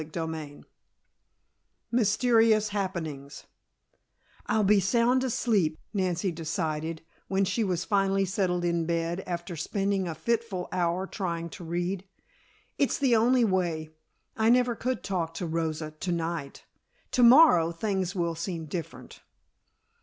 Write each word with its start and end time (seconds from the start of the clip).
CHAPTER 0.03 0.25
XV 0.63 0.65
MYSTERIOUS 1.91 2.69
HAPPENINGS 2.69 3.45
"I'll 4.47 4.63
be 4.63 4.79
sound 4.79 5.23
asleep," 5.23 5.77
Nancy 5.93 6.31
decided, 6.31 7.03
when 7.27 7.45
she 7.45 7.63
was 7.63 7.85
finally 7.85 8.25
settled 8.25 8.65
in 8.65 8.87
bed 8.87 9.23
after 9.27 9.55
spending 9.55 10.07
a 10.07 10.15
fitful 10.15 10.67
hour 10.71 11.05
trying 11.05 11.49
to 11.51 11.63
read. 11.63 12.03
"It's 12.79 12.97
the 12.97 13.15
only 13.15 13.45
way. 13.45 13.91
I 14.35 14.49
never 14.49 14.73
could 14.73 15.03
talk 15.03 15.35
to 15.35 15.45
Rosa 15.45 15.91
to 15.91 16.11
night. 16.11 16.63
To 17.11 17.21
morrow 17.21 17.71
things 17.71 18.15
will 18.15 18.33
seem 18.33 18.65
different." 18.65 19.21